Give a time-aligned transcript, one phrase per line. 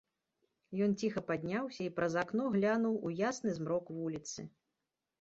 [0.85, 4.53] Ён ціха падняўся і праз акно глянуў у ясны змрок вуліцы.